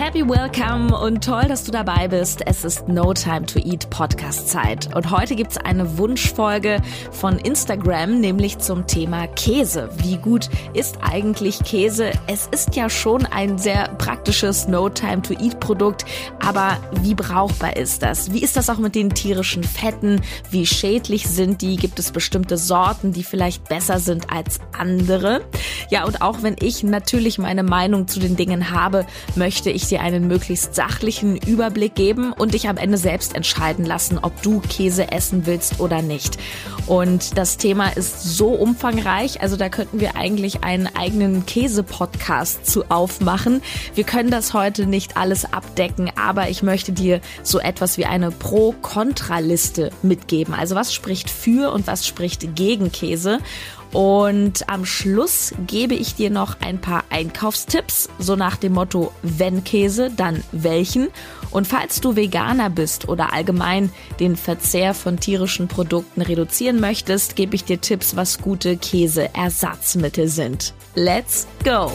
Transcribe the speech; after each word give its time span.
Happy 0.00 0.22
Welcome 0.22 0.96
und 0.96 1.24
toll, 1.24 1.46
dass 1.48 1.64
du 1.64 1.72
dabei 1.72 2.06
bist. 2.06 2.46
Es 2.46 2.64
ist 2.64 2.86
No 2.86 3.12
Time 3.12 3.44
to 3.46 3.58
Eat 3.58 3.90
Podcast 3.90 4.48
Zeit. 4.48 4.94
Und 4.94 5.10
heute 5.10 5.34
gibt's 5.34 5.56
eine 5.56 5.98
Wunschfolge 5.98 6.80
von 7.10 7.36
Instagram, 7.36 8.20
nämlich 8.20 8.58
zum 8.58 8.86
Thema 8.86 9.26
Käse. 9.26 9.90
Wie 9.96 10.16
gut 10.16 10.50
ist 10.72 10.98
eigentlich 11.02 11.58
Käse? 11.64 12.12
Es 12.28 12.46
ist 12.46 12.76
ja 12.76 12.88
schon 12.88 13.26
ein 13.26 13.58
sehr 13.58 13.88
praktisches 13.98 14.68
No 14.68 14.88
Time 14.88 15.20
to 15.22 15.34
Eat 15.34 15.58
Produkt, 15.58 16.04
aber 16.46 16.76
wie 17.02 17.16
brauchbar 17.16 17.76
ist 17.76 18.04
das? 18.04 18.32
Wie 18.32 18.40
ist 18.40 18.56
das 18.56 18.70
auch 18.70 18.78
mit 18.78 18.94
den 18.94 19.10
tierischen 19.10 19.64
Fetten? 19.64 20.20
Wie 20.48 20.64
schädlich 20.64 21.26
sind 21.26 21.60
die? 21.60 21.74
Gibt 21.74 21.98
es 21.98 22.12
bestimmte 22.12 22.56
Sorten, 22.56 23.12
die 23.12 23.24
vielleicht 23.24 23.68
besser 23.68 23.98
sind 23.98 24.30
als 24.30 24.60
andere? 24.78 25.40
Ja, 25.90 26.04
und 26.04 26.22
auch 26.22 26.44
wenn 26.44 26.54
ich 26.60 26.84
natürlich 26.84 27.38
meine 27.38 27.64
Meinung 27.64 28.06
zu 28.06 28.20
den 28.20 28.36
Dingen 28.36 28.70
habe, 28.70 29.04
möchte 29.34 29.70
ich 29.70 29.87
dir 29.88 30.00
einen 30.00 30.28
möglichst 30.28 30.74
sachlichen 30.74 31.36
Überblick 31.36 31.94
geben 31.94 32.32
und 32.32 32.54
dich 32.54 32.68
am 32.68 32.76
Ende 32.76 32.98
selbst 32.98 33.34
entscheiden 33.34 33.84
lassen, 33.84 34.18
ob 34.18 34.40
du 34.42 34.60
Käse 34.60 35.10
essen 35.10 35.46
willst 35.46 35.80
oder 35.80 36.02
nicht. 36.02 36.38
Und 36.86 37.36
das 37.36 37.56
Thema 37.56 37.88
ist 37.88 38.22
so 38.22 38.48
umfangreich, 38.48 39.40
also 39.40 39.56
da 39.56 39.68
könnten 39.68 40.00
wir 40.00 40.16
eigentlich 40.16 40.64
einen 40.64 40.86
eigenen 40.86 41.44
Käse-Podcast 41.46 42.66
zu 42.66 42.90
aufmachen. 42.90 43.62
Wir 43.94 44.04
können 44.04 44.30
das 44.30 44.54
heute 44.54 44.86
nicht 44.86 45.16
alles 45.16 45.52
abdecken, 45.52 46.10
aber 46.16 46.48
ich 46.48 46.62
möchte 46.62 46.92
dir 46.92 47.20
so 47.42 47.58
etwas 47.58 47.98
wie 47.98 48.06
eine 48.06 48.30
Pro-Kontra-Liste 48.30 49.90
mitgeben. 50.02 50.54
Also 50.54 50.74
was 50.74 50.94
spricht 50.94 51.28
für 51.30 51.72
und 51.72 51.86
was 51.86 52.06
spricht 52.06 52.54
gegen 52.54 52.92
Käse? 52.92 53.38
Und 53.92 54.68
am 54.68 54.84
Schluss 54.84 55.54
gebe 55.66 55.94
ich 55.94 56.14
dir 56.14 56.30
noch 56.30 56.60
ein 56.60 56.80
paar 56.80 57.04
Einkaufstipps, 57.10 58.08
so 58.18 58.36
nach 58.36 58.56
dem 58.56 58.74
Motto, 58.74 59.12
wenn 59.22 59.64
Käse, 59.64 60.10
dann 60.14 60.44
welchen. 60.52 61.08
Und 61.50 61.66
falls 61.66 62.00
du 62.00 62.14
Veganer 62.14 62.68
bist 62.68 63.08
oder 63.08 63.32
allgemein 63.32 63.90
den 64.20 64.36
Verzehr 64.36 64.92
von 64.92 65.18
tierischen 65.18 65.68
Produkten 65.68 66.20
reduzieren 66.20 66.80
möchtest, 66.80 67.36
gebe 67.36 67.54
ich 67.54 67.64
dir 67.64 67.80
Tipps, 67.80 68.16
was 68.16 68.38
gute 68.38 68.76
Käseersatzmittel 68.76 70.28
sind. 70.28 70.74
Let's 70.94 71.46
go! 71.64 71.90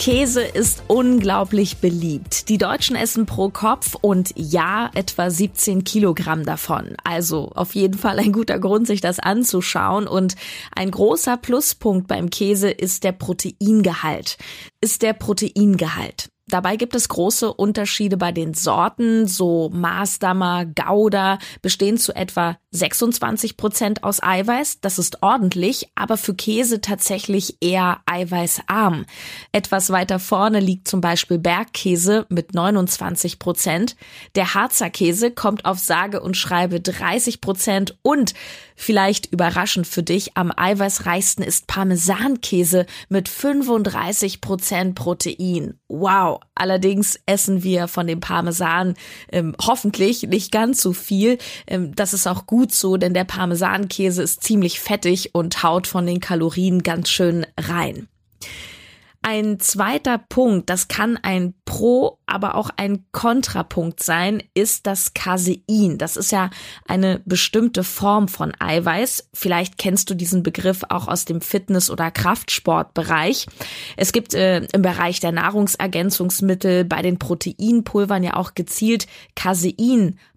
Käse 0.00 0.40
ist 0.40 0.84
unglaublich 0.86 1.76
beliebt. 1.76 2.48
Die 2.48 2.56
Deutschen 2.56 2.96
essen 2.96 3.26
pro 3.26 3.50
Kopf 3.50 3.98
und 4.00 4.32
ja, 4.34 4.90
etwa 4.94 5.28
17 5.28 5.84
Kilogramm 5.84 6.46
davon. 6.46 6.94
Also 7.04 7.50
auf 7.54 7.74
jeden 7.74 7.98
Fall 7.98 8.18
ein 8.18 8.32
guter 8.32 8.58
Grund, 8.58 8.86
sich 8.86 9.02
das 9.02 9.18
anzuschauen. 9.18 10.08
Und 10.08 10.36
ein 10.74 10.90
großer 10.90 11.36
Pluspunkt 11.36 12.08
beim 12.08 12.30
Käse 12.30 12.70
ist 12.70 13.04
der 13.04 13.12
Proteingehalt. 13.12 14.38
Ist 14.80 15.02
der 15.02 15.12
Proteingehalt. 15.12 16.30
Dabei 16.50 16.76
gibt 16.76 16.94
es 16.94 17.08
große 17.08 17.52
Unterschiede 17.52 18.16
bei 18.16 18.32
den 18.32 18.54
Sorten. 18.54 19.28
So 19.28 19.70
Maßdammer, 19.72 20.64
Gouda 20.66 21.38
bestehen 21.62 21.98
zu 21.98 22.14
etwa 22.16 22.56
26 22.72 23.56
Prozent 23.56 24.04
aus 24.04 24.22
Eiweiß. 24.22 24.80
Das 24.80 24.98
ist 24.98 25.22
ordentlich, 25.22 25.88
aber 25.94 26.16
für 26.16 26.34
Käse 26.34 26.80
tatsächlich 26.80 27.56
eher 27.60 28.00
eiweißarm. 28.06 29.06
Etwas 29.52 29.90
weiter 29.90 30.18
vorne 30.18 30.60
liegt 30.60 30.86
zum 30.86 31.00
Beispiel 31.00 31.38
Bergkäse 31.38 32.26
mit 32.28 32.54
29 32.54 33.38
Prozent. 33.38 33.96
Der 34.36 34.54
Harzer 34.54 34.90
Käse 34.90 35.30
kommt 35.30 35.64
auf 35.64 35.78
sage 35.78 36.20
und 36.20 36.36
schreibe 36.36 36.80
30 36.80 37.40
Prozent 37.40 37.98
und 38.02 38.34
Vielleicht 38.82 39.30
überraschend 39.30 39.86
für 39.86 40.02
dich, 40.02 40.38
am 40.38 40.50
eiweißreichsten 40.56 41.44
ist 41.44 41.66
Parmesankäse 41.66 42.86
mit 43.10 43.28
35 43.28 44.40
Prozent 44.40 44.94
Protein. 44.94 45.78
Wow! 45.86 46.40
Allerdings 46.60 47.18
essen 47.24 47.62
wir 47.62 47.88
von 47.88 48.06
dem 48.06 48.20
Parmesan 48.20 48.94
ähm, 49.32 49.56
hoffentlich 49.62 50.24
nicht 50.24 50.52
ganz 50.52 50.82
so 50.82 50.92
viel. 50.92 51.38
Ähm, 51.66 51.94
das 51.94 52.12
ist 52.12 52.26
auch 52.26 52.44
gut 52.44 52.74
so, 52.74 52.98
denn 52.98 53.14
der 53.14 53.24
Parmesankäse 53.24 54.22
ist 54.22 54.42
ziemlich 54.42 54.78
fettig 54.78 55.34
und 55.34 55.62
haut 55.62 55.86
von 55.86 56.04
den 56.04 56.20
Kalorien 56.20 56.82
ganz 56.82 57.08
schön 57.08 57.46
rein. 57.58 58.08
Ein 59.22 59.60
zweiter 59.60 60.16
Punkt, 60.16 60.70
das 60.70 60.88
kann 60.88 61.18
ein 61.18 61.52
Pro, 61.66 62.18
aber 62.24 62.54
auch 62.54 62.70
ein 62.78 63.04
Kontrapunkt 63.12 64.02
sein, 64.02 64.42
ist 64.54 64.86
das 64.86 65.12
Casein. 65.12 65.98
Das 65.98 66.16
ist 66.16 66.32
ja 66.32 66.48
eine 66.88 67.20
bestimmte 67.26 67.84
Form 67.84 68.28
von 68.28 68.54
Eiweiß. 68.58 69.28
Vielleicht 69.34 69.76
kennst 69.76 70.08
du 70.08 70.14
diesen 70.14 70.42
Begriff 70.42 70.84
auch 70.88 71.06
aus 71.06 71.26
dem 71.26 71.42
Fitness- 71.42 71.90
oder 71.90 72.10
Kraftsportbereich. 72.10 73.46
Es 73.98 74.12
gibt 74.12 74.32
äh, 74.32 74.60
im 74.72 74.80
Bereich 74.80 75.20
der 75.20 75.32
Nahrungsergänzungsmittel 75.32 76.86
bei 76.86 77.02
den 77.02 77.18
Proteinpulvern 77.18 78.22
ja 78.22 78.36
auch 78.36 78.54
gezielt 78.54 79.06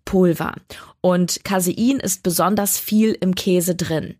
Caseinpulver. 0.05 0.53
Und 1.01 1.43
Casein 1.43 1.99
ist 1.99 2.23
besonders 2.23 2.77
viel 2.77 3.17
im 3.19 3.35
Käse 3.35 3.75
drin. 3.75 4.15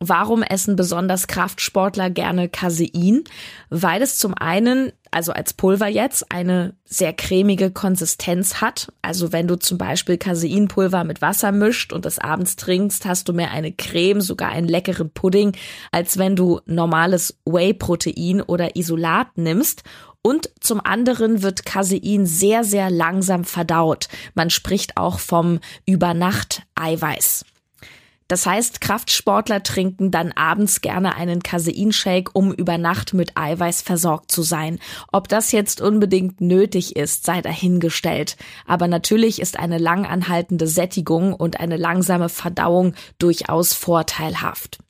Warum 0.00 0.42
essen 0.42 0.74
besonders 0.74 1.28
Kraftsportler 1.28 2.10
gerne 2.10 2.48
Casein? 2.48 3.22
Weil 3.70 4.02
es 4.02 4.18
zum 4.18 4.34
einen, 4.34 4.92
also 5.14 5.32
als 5.32 5.52
Pulver 5.52 5.86
jetzt, 5.86 6.32
eine 6.32 6.74
sehr 6.84 7.12
cremige 7.12 7.70
Konsistenz 7.70 8.60
hat. 8.60 8.92
Also 9.00 9.32
wenn 9.32 9.46
du 9.46 9.56
zum 9.56 9.78
Beispiel 9.78 10.18
Caseinpulver 10.18 11.04
mit 11.04 11.22
Wasser 11.22 11.52
mischt 11.52 11.92
und 11.92 12.04
es 12.04 12.18
abends 12.18 12.56
trinkst, 12.56 13.06
hast 13.06 13.28
du 13.28 13.32
mehr 13.32 13.52
eine 13.52 13.72
Creme, 13.72 14.20
sogar 14.20 14.50
einen 14.50 14.66
leckeren 14.66 15.10
Pudding, 15.10 15.52
als 15.92 16.18
wenn 16.18 16.34
du 16.34 16.60
normales 16.66 17.38
Whey-Protein 17.46 18.42
oder 18.42 18.76
Isolat 18.76 19.38
nimmst. 19.38 19.84
Und 20.20 20.50
zum 20.60 20.80
anderen 20.80 21.42
wird 21.42 21.64
Casein 21.64 22.26
sehr, 22.26 22.64
sehr 22.64 22.90
langsam 22.90 23.44
verdaut. 23.44 24.08
Man 24.34 24.50
spricht 24.50 24.96
auch 24.96 25.20
vom 25.20 25.60
Übernacht-Eiweiß. 25.86 27.44
Das 28.34 28.46
heißt, 28.46 28.80
Kraftsportler 28.80 29.62
trinken 29.62 30.10
dann 30.10 30.32
abends 30.32 30.80
gerne 30.80 31.14
einen 31.14 31.44
Caseinshake, 31.44 32.32
um 32.32 32.52
über 32.52 32.78
Nacht 32.78 33.14
mit 33.14 33.36
Eiweiß 33.36 33.82
versorgt 33.82 34.32
zu 34.32 34.42
sein. 34.42 34.80
Ob 35.12 35.28
das 35.28 35.52
jetzt 35.52 35.80
unbedingt 35.80 36.40
nötig 36.40 36.96
ist, 36.96 37.24
sei 37.26 37.42
dahingestellt. 37.42 38.36
Aber 38.66 38.88
natürlich 38.88 39.40
ist 39.40 39.56
eine 39.56 39.78
langanhaltende 39.78 40.66
Sättigung 40.66 41.32
und 41.32 41.60
eine 41.60 41.76
langsame 41.76 42.28
Verdauung 42.28 42.94
durchaus 43.20 43.72
vorteilhaft. 43.72 44.80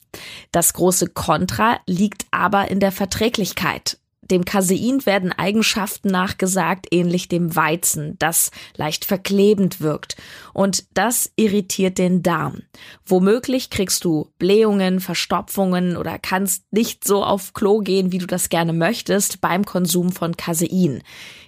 Das 0.51 0.73
große 0.73 1.09
Kontra 1.09 1.81
liegt 1.87 2.25
aber 2.31 2.71
in 2.71 2.81
der 2.81 2.93
Verträglichkeit. 2.93 3.99
Dem 4.31 4.45
Casein 4.45 5.05
werden 5.07 5.33
Eigenschaften 5.33 6.09
nachgesagt, 6.09 6.87
ähnlich 6.91 7.29
dem 7.29 7.55
Weizen, 7.57 8.17
das 8.19 8.51
leicht 8.77 9.05
verklebend 9.05 9.81
wirkt. 9.81 10.17
Und 10.53 10.85
das 10.95 11.31
irritiert 11.37 11.99
den 11.99 12.23
Darm. 12.23 12.63
Womöglich 13.05 13.71
kriegst 13.71 14.05
du 14.05 14.31
Blähungen, 14.39 15.01
Verstopfungen 15.01 15.97
oder 15.97 16.19
kannst 16.19 16.65
nicht 16.73 17.05
so 17.05 17.25
auf 17.25 17.53
Klo 17.53 17.79
gehen, 17.81 18.13
wie 18.13 18.19
du 18.19 18.27
das 18.27 18.49
gerne 18.49 18.73
möchtest, 18.73 19.41
beim 19.41 19.65
Konsum 19.65 20.13
von 20.13 20.37
Casein. 20.37 21.03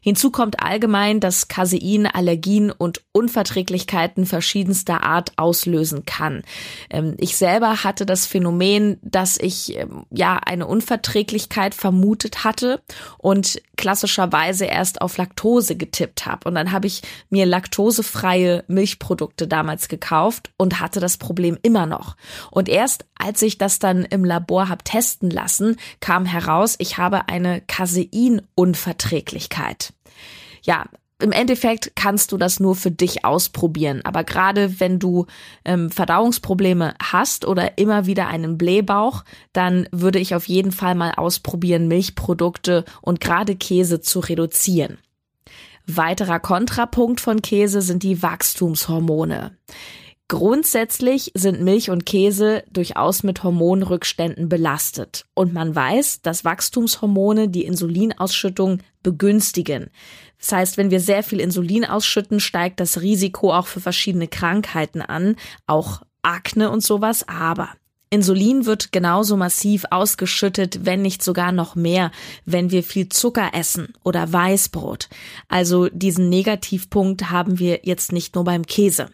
Hinzu 0.06 0.30
kommt 0.30 0.62
allgemein, 0.62 1.18
dass 1.18 1.48
Casein 1.48 2.06
Allergien 2.06 2.70
und 2.70 3.02
Unverträglichkeiten 3.10 4.24
verschiedenster 4.24 5.02
Art 5.02 5.32
auslösen 5.34 6.06
kann. 6.06 6.44
Ähm, 6.90 7.16
ich 7.18 7.36
selber 7.36 7.82
hatte 7.82 8.06
das 8.06 8.24
Phänomen, 8.24 8.98
dass 9.02 9.36
ich 9.36 9.76
ähm, 9.76 10.06
ja 10.12 10.36
eine 10.36 10.68
Unverträglichkeit 10.68 11.74
vermutet 11.74 12.44
hatte 12.44 12.80
und 13.18 13.60
klassischerweise 13.76 14.66
erst 14.66 15.00
auf 15.00 15.16
Laktose 15.16 15.74
getippt 15.74 16.24
habe. 16.24 16.48
Und 16.48 16.54
dann 16.54 16.70
habe 16.70 16.86
ich 16.86 17.02
mir 17.28 17.44
laktosefreie 17.44 18.62
Milchprodukte 18.68 19.48
damals 19.48 19.88
gekauft 19.88 20.52
und 20.56 20.78
hatte 20.78 21.00
das 21.00 21.16
Problem 21.16 21.58
immer 21.62 21.86
noch. 21.86 22.16
Und 22.52 22.68
erst 22.68 23.06
als 23.18 23.42
ich 23.42 23.58
das 23.58 23.80
dann 23.80 24.04
im 24.04 24.24
Labor 24.24 24.68
habe 24.68 24.84
testen 24.84 25.30
lassen, 25.30 25.78
kam 25.98 26.26
heraus, 26.26 26.76
ich 26.78 26.96
habe 26.96 27.28
eine 27.28 27.60
Caseinunverträglichkeit 27.62 29.95
ja, 30.66 30.84
im 31.18 31.32
Endeffekt 31.32 31.96
kannst 31.96 32.32
du 32.32 32.36
das 32.36 32.60
nur 32.60 32.76
für 32.76 32.90
dich 32.90 33.24
ausprobieren. 33.24 34.02
Aber 34.04 34.22
gerade 34.22 34.80
wenn 34.80 34.98
du 34.98 35.26
ähm, 35.64 35.90
Verdauungsprobleme 35.90 36.94
hast 37.02 37.46
oder 37.46 37.78
immer 37.78 38.04
wieder 38.04 38.26
einen 38.28 38.58
Blähbauch, 38.58 39.24
dann 39.54 39.88
würde 39.92 40.18
ich 40.18 40.34
auf 40.34 40.46
jeden 40.46 40.72
Fall 40.72 40.94
mal 40.94 41.12
ausprobieren, 41.12 41.88
Milchprodukte 41.88 42.84
und 43.00 43.20
gerade 43.20 43.56
Käse 43.56 44.02
zu 44.02 44.20
reduzieren. 44.20 44.98
Weiterer 45.86 46.40
Kontrapunkt 46.40 47.20
von 47.20 47.40
Käse 47.40 47.80
sind 47.80 48.02
die 48.02 48.22
Wachstumshormone. 48.22 49.56
Grundsätzlich 50.28 51.30
sind 51.34 51.62
Milch 51.62 51.88
und 51.88 52.04
Käse 52.04 52.64
durchaus 52.68 53.22
mit 53.22 53.44
Hormonrückständen 53.44 54.48
belastet. 54.48 55.24
Und 55.34 55.54
man 55.54 55.72
weiß, 55.72 56.20
dass 56.22 56.44
Wachstumshormone 56.44 57.48
die 57.48 57.64
Insulinausschüttung 57.64 58.80
begünstigen. 59.04 59.90
Das 60.38 60.52
heißt, 60.52 60.76
wenn 60.76 60.90
wir 60.90 61.00
sehr 61.00 61.22
viel 61.22 61.40
Insulin 61.40 61.84
ausschütten, 61.84 62.40
steigt 62.40 62.80
das 62.80 63.00
Risiko 63.00 63.54
auch 63.54 63.66
für 63.66 63.80
verschiedene 63.80 64.28
Krankheiten 64.28 65.02
an, 65.02 65.36
auch 65.66 66.02
Akne 66.22 66.70
und 66.70 66.82
sowas. 66.82 67.26
Aber 67.28 67.70
Insulin 68.10 68.66
wird 68.66 68.92
genauso 68.92 69.36
massiv 69.36 69.84
ausgeschüttet, 69.90 70.84
wenn 70.84 71.02
nicht 71.02 71.22
sogar 71.22 71.52
noch 71.52 71.74
mehr, 71.74 72.12
wenn 72.44 72.70
wir 72.70 72.82
viel 72.82 73.08
Zucker 73.08 73.50
essen 73.52 73.92
oder 74.04 74.32
Weißbrot. 74.32 75.08
Also 75.48 75.88
diesen 75.88 76.28
Negativpunkt 76.28 77.30
haben 77.30 77.58
wir 77.58 77.80
jetzt 77.82 78.12
nicht 78.12 78.34
nur 78.34 78.44
beim 78.44 78.64
Käse. 78.64 79.10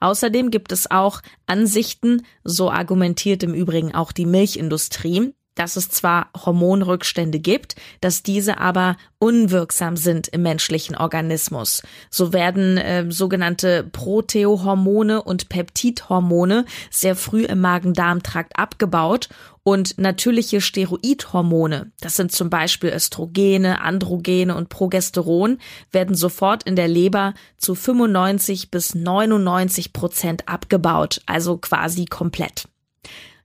Außerdem 0.00 0.50
gibt 0.50 0.72
es 0.72 0.90
auch 0.90 1.20
Ansichten, 1.46 2.22
so 2.44 2.70
argumentiert 2.70 3.42
im 3.42 3.54
Übrigen 3.54 3.94
auch 3.94 4.12
die 4.12 4.26
Milchindustrie, 4.26 5.34
dass 5.58 5.76
es 5.76 5.88
zwar 5.88 6.30
Hormonrückstände 6.36 7.40
gibt, 7.40 7.74
dass 8.00 8.22
diese 8.22 8.58
aber 8.58 8.96
unwirksam 9.18 9.96
sind 9.96 10.28
im 10.28 10.42
menschlichen 10.42 10.96
Organismus. 10.96 11.82
So 12.10 12.32
werden 12.32 12.78
äh, 12.78 13.10
sogenannte 13.10 13.82
Proteohormone 13.82 15.22
und 15.22 15.48
Peptidhormone 15.48 16.64
sehr 16.90 17.16
früh 17.16 17.44
im 17.44 17.60
Magen-Darm-Trakt 17.60 18.56
abgebaut 18.56 19.28
und 19.68 19.98
natürliche 19.98 20.62
Steroidhormone, 20.62 21.92
das 22.00 22.16
sind 22.16 22.32
zum 22.32 22.48
Beispiel 22.48 22.90
Östrogene, 22.90 23.82
Androgene 23.82 24.56
und 24.56 24.70
Progesteron, 24.70 25.58
werden 25.92 26.14
sofort 26.14 26.62
in 26.62 26.74
der 26.74 26.88
Leber 26.88 27.34
zu 27.58 27.74
95 27.74 28.70
bis 28.70 28.94
99 28.94 29.92
Prozent 29.92 30.48
abgebaut, 30.48 31.20
also 31.26 31.58
quasi 31.58 32.06
komplett. 32.06 32.66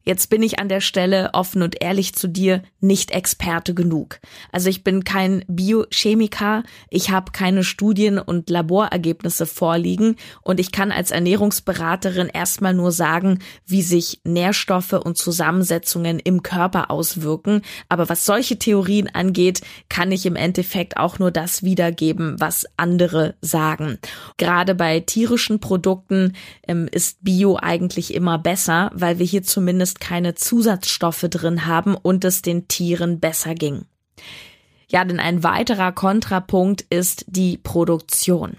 Jetzt 0.05 0.29
bin 0.29 0.44
ich 0.44 0.59
an 0.59 0.67
der 0.67 0.81
Stelle 0.81 1.29
offen 1.33 1.61
und 1.61 1.81
ehrlich 1.81 2.13
zu 2.13 2.27
dir 2.27 2.61
nicht 2.81 3.11
Experte 3.11 3.73
genug. 3.73 4.19
Also 4.51 4.69
ich 4.69 4.83
bin 4.83 5.05
kein 5.05 5.45
Biochemiker, 5.47 6.63
ich 6.89 7.09
habe 7.09 7.31
keine 7.31 7.63
Studien 7.63 8.19
und 8.19 8.50
Laborergebnisse 8.50 9.45
vorliegen 9.45 10.17
und 10.41 10.59
ich 10.59 10.73
kann 10.73 10.91
als 10.91 11.11
Ernährungsberaterin 11.11 12.27
erstmal 12.27 12.73
nur 12.73 12.91
sagen, 12.91 13.39
wie 13.65 13.81
sich 13.81 14.19
Nährstoffe 14.25 14.91
und 14.91 15.17
Zusammensetzungen 15.17 16.19
im 16.19 16.44
Körper 16.44 16.91
auswirken. 16.91 17.61
Aber 17.88 18.09
was 18.09 18.25
solche 18.25 18.59
Theorien 18.59 19.07
angeht, 19.13 19.61
kann 19.88 20.11
ich 20.11 20.25
im 20.25 20.35
Endeffekt 20.35 20.97
auch 20.97 21.19
nur 21.19 21.31
das 21.31 21.63
wiedergeben, 21.63 22.35
was 22.39 22.65
andere 22.75 23.35
sagen. 23.39 24.00
Gerade 24.38 24.75
bei 24.75 25.00
tierischen 25.00 25.61
Produkten 25.61 26.33
ähm, 26.67 26.89
ist 26.91 27.23
Bio 27.23 27.57
eigentlich 27.61 28.13
immer 28.13 28.38
besser, 28.38 28.91
weil 28.94 29.19
wir 29.19 29.25
hier 29.25 29.44
zumindest 29.44 29.92
zumindest 29.93 29.99
keine 29.99 30.35
Zusatzstoffe 30.35 31.25
drin 31.29 31.65
haben 31.65 31.95
und 31.95 32.25
es 32.25 32.41
den 32.41 32.67
Tieren 32.67 33.19
besser 33.19 33.55
ging. 33.55 33.85
Ja, 34.87 35.03
denn 35.05 35.19
ein 35.19 35.43
weiterer 35.43 35.91
Kontrapunkt 35.91 36.85
ist 36.89 37.25
die 37.27 37.57
Produktion. 37.57 38.57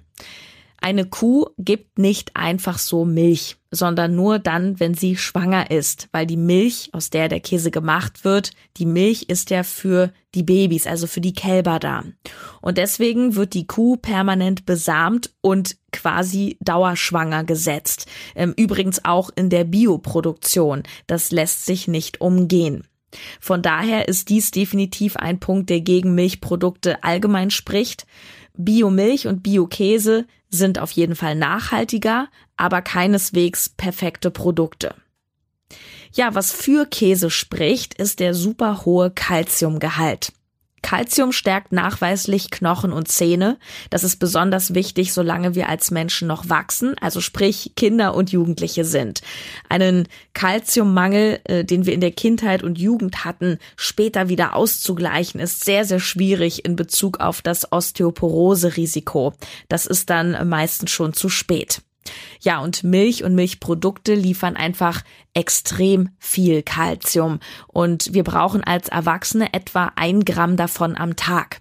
Eine 0.84 1.06
Kuh 1.06 1.46
gibt 1.56 1.98
nicht 1.98 2.36
einfach 2.36 2.76
so 2.76 3.06
Milch, 3.06 3.56
sondern 3.70 4.14
nur 4.14 4.38
dann, 4.38 4.78
wenn 4.81 4.92
sie 4.92 5.16
schwanger 5.16 5.70
ist, 5.70 6.10
weil 6.12 6.26
die 6.26 6.36
Milch, 6.36 6.90
aus 6.92 7.08
der 7.08 7.31
der 7.31 7.40
Käse 7.40 7.70
gemacht 7.70 8.22
wird, 8.22 8.50
die 8.76 8.84
Milch 8.84 9.22
ist 9.31 9.48
ja 9.48 9.62
für 9.62 10.12
die 10.34 10.42
Babys, 10.42 10.86
also 10.86 11.06
für 11.06 11.22
die 11.22 11.32
Kälber 11.32 11.78
da. 11.78 12.04
Und 12.60 12.76
deswegen 12.76 13.34
wird 13.34 13.54
die 13.54 13.66
Kuh 13.66 13.96
permanent 13.96 14.66
besamt 14.66 15.32
und 15.40 15.78
quasi 15.90 16.58
dauerschwanger 16.60 17.44
gesetzt. 17.44 18.06
Ähm, 18.34 18.52
übrigens 18.54 19.06
auch 19.06 19.31
in 19.34 19.48
der 19.48 19.64
Bioproduktion. 19.64 20.82
Das 21.06 21.32
lässt 21.32 21.64
sich 21.64 21.88
nicht 21.88 22.20
umgehen. 22.20 22.86
Von 23.40 23.62
daher 23.62 24.06
ist 24.06 24.28
dies 24.28 24.50
definitiv 24.50 25.16
ein 25.16 25.40
Punkt, 25.40 25.70
der 25.70 25.81
gegen 25.81 26.14
Milchprodukte 26.14 27.02
allgemein 27.02 27.48
spricht. 27.48 28.04
Biomilch 28.56 29.26
und 29.26 29.42
Biokäse 29.42 30.26
sind 30.55 30.79
auf 30.79 30.91
jeden 30.93 31.17
Fall 31.17 31.35
nachhaltiger, 31.35 32.29
aber 32.56 32.83
keineswegs 32.83 33.69
perfekte 33.69 34.31
Produkte. 34.31 34.95
Ja, 36.12 36.35
was 36.35 36.53
für 36.53 36.87
Käse 36.87 37.29
spricht, 37.29 37.95
ist 37.95 38.21
der 38.21 38.35
super 38.35 38.85
hohe 38.85 39.11
Kalziumgehalt. 39.11 40.33
Calcium 40.84 41.32
stärkt 41.32 41.72
nachweislich 41.72 42.50
Knochen 42.50 42.92
und 42.92 43.08
Zähne. 43.08 43.56
Das 43.88 44.04
ist 44.04 44.16
besonders 44.19 44.75
wichtig, 44.75 45.14
solange 45.14 45.54
wir 45.54 45.70
als 45.70 45.90
Menschen 45.90 46.28
noch 46.28 46.50
wachsen, 46.50 46.94
also 47.00 47.22
sprich 47.22 47.72
Kinder 47.75 48.14
und 48.14 48.32
Jugendliche 48.32 48.84
sind. 48.84 49.22
Einen 49.70 50.06
Calciummangel, 50.34 51.40
äh, 51.44 51.64
den 51.64 51.86
wir 51.86 51.94
in 51.94 52.02
der 52.02 52.10
Kindheit 52.12 52.62
und 52.62 52.78
Jugend 52.78 53.25
hatten, 53.25 53.58
später 53.76 54.28
wieder 54.28 54.54
auszugleichen, 54.54 55.40
ist 55.40 55.64
sehr, 55.64 55.86
sehr 55.86 56.00
schwierig 56.00 56.66
in 56.66 56.76
Bezug 56.76 57.19
auf 57.19 57.40
das 57.40 57.72
Osteoporose-Risiko. 57.72 59.32
Das 59.69 59.86
ist 59.86 60.10
dann 60.10 60.46
meistens 60.46 60.90
schon 60.90 61.14
zu 61.14 61.31
spät. 61.31 61.81
Ja, 62.41 62.61
und 62.61 62.85
Milch 62.85 63.25
und 63.25 63.35
Milchprodukte 63.35 64.15
liefern 64.15 64.56
einfach 64.56 65.03
extrem 65.33 66.11
viel 66.19 66.62
Kalzium 66.62 67.41
und 67.67 68.12
wir 68.12 68.25
brauchen 68.25 68.62
als 68.62 68.89
Erwachsene 68.89 69.53
etwa 69.53 69.93
ein 69.97 70.25
Gramm 70.25 70.56
davon 70.56 70.97
am 70.97 71.17
Tag. 71.17 71.61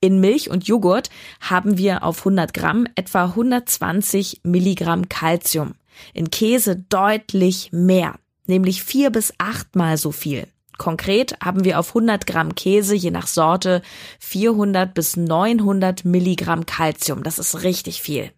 In 0.00 0.18
Milch 0.18 0.50
und 0.50 0.66
Joghurt 0.66 1.10
haben 1.40 1.78
wir 1.78 2.02
auf 2.02 2.18
100 2.18 2.52
Gramm 2.52 2.88
etwa 2.96 3.26
120 3.26 4.40
Milligramm 4.42 5.08
Kalzium. 5.08 5.74
In 6.12 6.30
Käse 6.30 6.76
deutlich 6.88 7.70
mehr, 7.72 8.16
nämlich 8.46 8.82
vier 8.82 9.10
bis 9.10 9.32
achtmal 9.38 9.96
so 9.98 10.10
viel. 10.10 10.48
Konkret 10.78 11.36
haben 11.40 11.64
wir 11.64 11.78
auf 11.78 11.90
100 11.90 12.26
Gramm 12.26 12.56
Käse 12.56 12.96
je 12.96 13.12
nach 13.12 13.28
Sorte 13.28 13.82
400 14.18 14.92
bis 14.92 15.16
900 15.16 16.04
Milligramm 16.04 16.66
Kalzium. 16.66 17.22
Das 17.22 17.38
ist 17.38 17.62
richtig 17.62 18.02
viel. 18.02 18.32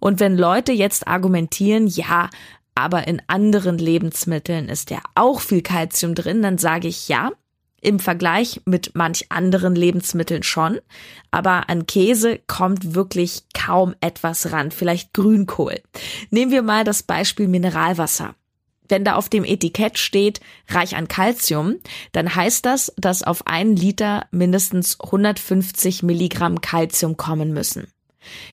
Und 0.00 0.18
wenn 0.18 0.36
Leute 0.36 0.72
jetzt 0.72 1.06
argumentieren, 1.06 1.86
ja, 1.86 2.30
aber 2.74 3.06
in 3.06 3.22
anderen 3.26 3.78
Lebensmitteln 3.78 4.68
ist 4.68 4.90
ja 4.90 5.00
auch 5.14 5.40
viel 5.40 5.62
Kalzium 5.62 6.14
drin, 6.14 6.42
dann 6.42 6.58
sage 6.58 6.88
ich 6.88 7.08
ja, 7.08 7.30
im 7.80 7.98
Vergleich 7.98 8.60
mit 8.64 8.92
manch 8.94 9.26
anderen 9.30 9.74
Lebensmitteln 9.74 10.42
schon, 10.42 10.80
aber 11.30 11.68
an 11.68 11.86
Käse 11.86 12.40
kommt 12.46 12.94
wirklich 12.94 13.44
kaum 13.54 13.94
etwas 14.00 14.52
ran, 14.52 14.70
vielleicht 14.70 15.14
Grünkohl. 15.14 15.80
Nehmen 16.30 16.52
wir 16.52 16.62
mal 16.62 16.84
das 16.84 17.02
Beispiel 17.02 17.48
Mineralwasser. 17.48 18.34
Wenn 18.88 19.04
da 19.04 19.14
auf 19.14 19.28
dem 19.28 19.44
Etikett 19.44 19.98
steht, 19.98 20.40
reich 20.68 20.96
an 20.96 21.06
Kalzium, 21.06 21.76
dann 22.12 22.34
heißt 22.34 22.66
das, 22.66 22.92
dass 22.96 23.22
auf 23.22 23.46
einen 23.46 23.76
Liter 23.76 24.26
mindestens 24.32 24.98
150 25.00 26.02
Milligramm 26.02 26.60
Kalzium 26.60 27.16
kommen 27.16 27.52
müssen. 27.52 27.86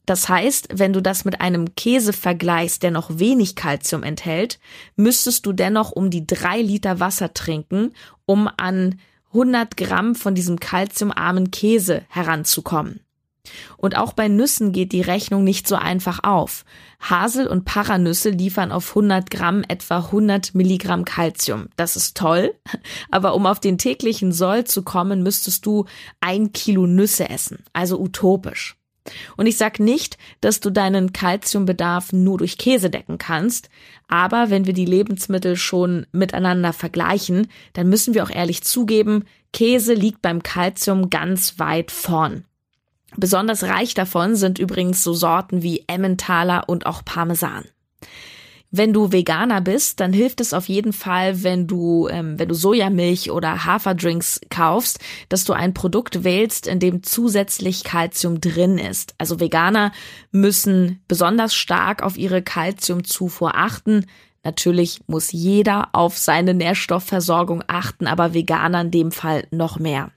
Das 0.06 0.30
heißt, 0.30 0.70
wenn 0.74 0.94
du 0.94 1.02
das 1.02 1.26
mit 1.26 1.42
einem 1.42 1.76
Käse 1.76 2.14
vergleichst, 2.14 2.84
der 2.84 2.92
noch 2.92 3.20
wenig 3.20 3.56
Kalzium 3.56 4.04
enthält, 4.04 4.60
müsstest 4.96 5.46
du 5.46 5.54
dennoch 5.54 5.92
um 5.92 6.10
die 6.10 6.26
drei 6.26 6.62
Liter 6.62 7.00
Wasser 7.00 7.34
trinken, 7.34 7.94
um 8.26 8.50
an 8.58 9.00
100 9.34 9.78
Gramm 9.78 10.16
von 10.16 10.36
diesem 10.36 10.60
kalziumarmen 10.60 11.52
Käse 11.52 12.04
heranzukommen. 12.10 13.02
Und 13.78 13.98
auch 13.98 14.14
bei 14.14 14.28
Nüssen 14.28 14.72
geht 14.72 14.92
die 14.92 15.02
Rechnung 15.02 15.44
nicht 15.44 15.68
so 15.68 15.76
einfach 15.76 16.24
auf. 16.24 16.66
Hasel- 17.00 17.48
und 17.48 17.66
Paranüsse 17.66 18.30
liefern 18.30 18.72
auf 18.72 18.90
100 18.90 19.30
Gramm 19.30 19.64
etwa 19.68 19.98
100 19.98 20.56
Milligramm 20.56 21.06
Kalzium. 21.06 21.68
Das 21.76 21.96
ist 21.96 22.18
toll, 22.18 22.54
aber 23.12 23.36
um 23.36 23.46
auf 23.46 23.60
den 23.60 23.78
täglichen 23.78 24.32
Soll 24.32 24.66
zu 24.66 24.84
kommen, 24.84 25.24
müsstest 25.24 25.66
du 25.66 25.86
ein 26.20 26.52
Kilo 26.52 26.88
Nüsse 26.88 27.30
essen, 27.30 27.64
also 27.74 28.00
utopisch. 28.00 28.77
Und 29.36 29.46
ich 29.48 29.58
sag 29.58 29.80
nicht, 29.80 30.18
dass 30.42 30.60
du 30.60 30.70
deinen 30.70 31.14
Kalziumbedarf 31.14 32.14
nur 32.14 32.38
durch 32.38 32.58
Käse 32.58 32.90
decken 32.90 33.18
kannst, 33.18 33.70
aber 34.08 34.50
wenn 34.50 34.66
wir 34.66 34.74
die 34.74 34.86
Lebensmittel 34.86 35.56
schon 35.56 36.06
miteinander 36.12 36.74
vergleichen, 36.74 37.48
dann 37.74 37.90
müssen 37.90 38.14
wir 38.14 38.24
auch 38.24 38.30
ehrlich 38.30 38.64
zugeben, 38.64 39.26
Käse 39.54 39.94
liegt 39.94 40.22
beim 40.22 40.44
Kalzium 40.44 41.10
ganz 41.10 41.60
weit 41.60 41.92
vorn. 41.92 42.46
Besonders 43.16 43.64
reich 43.64 43.94
davon 43.94 44.36
sind 44.36 44.60
übrigens 44.60 45.04
so 45.04 45.14
Sorten 45.14 45.64
wie 45.64 45.86
Emmentaler 45.88 46.68
und 46.68 46.86
auch 46.86 47.04
Parmesan. 47.04 47.66
Wenn 48.78 48.94
du 48.94 49.12
Veganer 49.12 49.60
bist, 49.60 50.00
dann 50.00 50.14
hilft 50.14 50.40
es 50.40 50.54
auf 50.54 50.70
jeden 50.70 50.94
Fall, 50.94 51.42
wenn 51.42 51.66
du, 51.66 52.08
ähm, 52.10 52.38
wenn 52.38 52.48
du 52.48 52.54
Sojamilch 52.54 53.32
oder 53.32 53.66
Haferdrinks 53.66 54.40
kaufst, 54.52 55.00
dass 55.30 55.46
du 55.46 55.54
ein 55.54 55.74
Produkt 55.74 56.24
wählst, 56.24 56.68
in 56.68 56.80
dem 56.80 57.02
zusätzlich 57.02 57.84
Kalzium 57.84 58.40
drin 58.40 58.78
ist. 58.78 59.16
Also 59.18 59.40
Veganer 59.40 59.92
müssen 60.32 61.02
besonders 61.08 61.56
stark 61.56 62.04
auf 62.04 62.18
ihre 62.18 62.44
Kalziumzufuhr 62.44 63.56
achten. 63.56 64.06
Natürlich 64.44 65.02
muss 65.08 65.32
jeder 65.32 65.90
auf 65.94 66.16
seine 66.16 66.54
Nährstoffversorgung 66.54 67.64
achten, 67.66 68.06
aber 68.06 68.36
Veganer 68.36 68.82
in 68.82 68.92
dem 68.92 69.12
Fall 69.12 69.48
noch 69.50 69.80
mehr. 69.80 70.12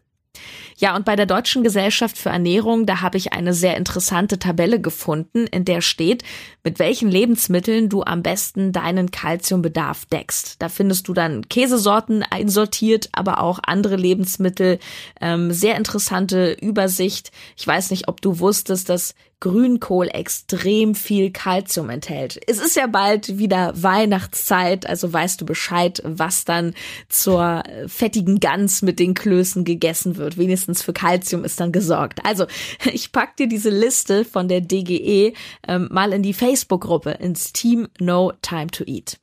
Ja, 0.81 0.97
und 0.97 1.05
bei 1.05 1.15
der 1.15 1.27
Deutschen 1.27 1.63
Gesellschaft 1.63 2.17
für 2.17 2.31
Ernährung, 2.31 2.87
da 2.87 3.03
habe 3.03 3.19
ich 3.19 3.35
eine 3.35 3.53
sehr 3.53 3.77
interessante 3.77 4.39
Tabelle 4.39 4.81
gefunden, 4.81 5.47
in 5.47 5.67
der 5.67 5.83
steht, 5.83 6.25
mit 6.65 6.79
welchen 6.79 7.11
Lebensmitteln 7.11 7.91
du 7.91 8.03
am 8.03 8.23
besten 8.23 8.73
deinen 8.73 9.11
Kalziumbedarf 9.11 10.07
deckst. 10.07 10.57
Da 10.59 10.71
findest 10.71 11.07
du 11.07 11.13
dann 11.13 11.47
Käsesorten 11.51 12.23
einsortiert, 12.23 13.11
aber 13.13 13.43
auch 13.43 13.61
andere 13.63 13.97
Lebensmittel. 13.97 14.79
Ähm, 15.21 15.53
sehr 15.53 15.77
interessante 15.77 16.53
Übersicht. 16.53 17.31
Ich 17.59 17.67
weiß 17.67 17.91
nicht, 17.91 18.09
ob 18.09 18.23
du 18.23 18.39
wusstest, 18.39 18.89
dass 18.89 19.15
Grünkohl 19.41 20.09
extrem 20.09 20.95
viel 20.95 21.31
Kalzium 21.31 21.89
enthält. 21.89 22.39
Es 22.47 22.59
ist 22.59 22.77
ja 22.77 22.87
bald 22.87 23.39
wieder 23.39 23.73
Weihnachtszeit, 23.75 24.85
also 24.85 25.11
weißt 25.11 25.41
du 25.41 25.47
Bescheid, 25.47 26.03
was 26.05 26.45
dann 26.45 26.75
zur 27.09 27.63
fettigen 27.87 28.39
Gans 28.39 28.83
mit 28.83 28.99
den 28.99 29.15
Klößen 29.15 29.65
gegessen 29.65 30.19
wird. 30.19 30.37
Wenigstens 30.37 30.70
für 30.79 30.93
Kalzium 30.93 31.45
ist 31.45 31.61
dann 31.61 31.73
gesorgt. 31.73 32.25
Also 32.25 32.47
ich 32.93 33.13
pack 33.13 33.37
dir 33.37 33.49
diese 33.49 33.71
Liste 33.71 34.25
von 34.25 34.49
der 34.49 34.61
DGE 34.61 35.35
ähm, 35.67 35.89
mal 35.91 36.13
in 36.13 36.23
die 36.23 36.35
Facebook-Gruppe 36.35 37.13
ins 37.13 37.53
Team 37.53 37.89
No 37.99 38.33
Time 38.43 38.69
to 38.69 38.85
Eat. 38.87 39.19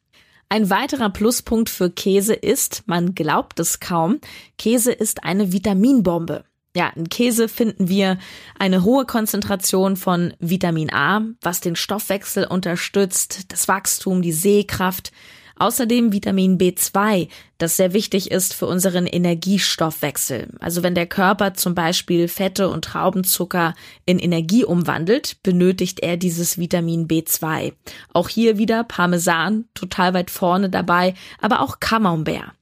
Ein 0.50 0.70
weiterer 0.70 1.10
Pluspunkt 1.10 1.70
für 1.70 1.90
Käse 1.90 2.34
ist, 2.34 2.84
man 2.86 3.16
glaubt 3.16 3.60
es 3.60 3.82
kaum, 3.82 4.20
Käse 4.58 4.94
ist 4.94 5.24
eine 5.26 5.52
Vitaminbombe. 5.52 6.46
Ja, 6.76 6.90
in 6.96 7.10
Käse 7.10 7.50
finden 7.50 7.90
wir 7.90 8.20
eine 8.58 8.84
hohe 8.84 9.06
Konzentration 9.06 9.98
von 9.98 10.34
Vitamin 10.40 10.94
A, 10.94 11.26
was 11.42 11.60
den 11.60 11.76
Stoffwechsel 11.76 12.46
unterstützt, 12.46 13.52
das 13.52 13.68
Wachstum, 13.68 14.22
die 14.22 14.32
Sehkraft. 14.32 15.12
Außerdem 15.60 16.12
Vitamin 16.12 16.58
B2, 16.58 17.30
das 17.58 17.78
sehr 17.78 17.94
wichtig 17.94 18.32
ist 18.32 18.54
für 18.54 18.68
unseren 18.68 19.08
Energiestoffwechsel. 19.08 20.50
Also 20.60 20.84
wenn 20.84 20.96
der 20.96 21.08
Körper 21.08 21.54
zum 21.54 21.74
Beispiel 21.74 22.28
Fette 22.28 22.70
und 22.70 22.86
Traubenzucker 22.86 23.74
in 24.06 24.20
Energie 24.20 24.64
umwandelt, 24.64 25.42
benötigt 25.44 26.02
er 26.02 26.18
dieses 26.18 26.58
Vitamin 26.58 27.08
B2. 27.08 27.74
Auch 28.14 28.30
hier 28.30 28.58
wieder 28.58 28.84
Parmesan, 28.84 29.66
total 29.74 30.14
weit 30.14 30.30
vorne 30.30 30.70
dabei, 30.70 31.16
aber 31.40 31.62
auch 31.62 31.80
Camembert. 31.80 32.57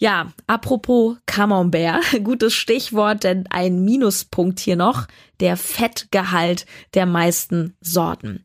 Ja, 0.00 0.32
apropos 0.46 1.16
Camembert, 1.26 2.04
gutes 2.24 2.54
Stichwort, 2.54 3.24
denn 3.24 3.46
ein 3.50 3.84
Minuspunkt 3.84 4.60
hier 4.60 4.76
noch, 4.76 5.08
der 5.40 5.56
Fettgehalt 5.56 6.66
der 6.94 7.04
meisten 7.04 7.74
Sorten. 7.80 8.44